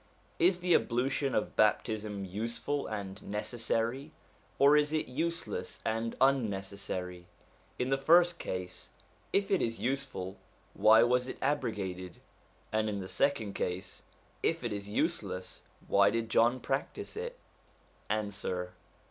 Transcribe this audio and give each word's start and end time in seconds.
Is 0.39 0.61
the 0.61 0.73
ablution 0.73 1.35
of 1.35 1.55
baptism 1.55 2.25
useful 2.25 2.87
and 2.87 3.21
necessary, 3.21 4.11
or 4.57 4.75
is 4.75 4.91
it 4.91 5.05
useless 5.07 5.79
and 5.85 6.15
unnecessary? 6.19 7.27
In 7.77 7.91
the 7.91 7.99
first 7.99 8.39
case, 8.39 8.89
if 9.31 9.51
it 9.51 9.61
is 9.61 9.79
useful, 9.79 10.39
why 10.73 11.03
was 11.03 11.27
it 11.27 11.37
abrogated, 11.39 12.19
and 12.71 12.89
in 12.89 12.99
the 12.99 13.07
second 13.07 13.53
case, 13.53 14.01
if 14.41 14.63
it 14.63 14.73
is 14.73 14.89
useless, 14.89 15.61
why 15.87 16.09
did 16.09 16.29
John 16.29 16.59
practise 16.61 17.15
it? 17.15 17.37
Answer. 18.09 18.73